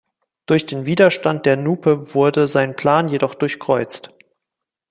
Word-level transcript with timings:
Durch 0.47 0.65
den 0.65 0.87
Widerstand 0.87 1.45
der 1.45 1.57
Nupe 1.57 2.15
wurde 2.15 2.47
sein 2.47 2.75
Plan 2.75 3.07
jedoch 3.07 3.35
durchkreuzt. 3.35 4.09